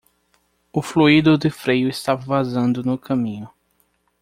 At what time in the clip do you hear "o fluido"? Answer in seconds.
0.73-1.37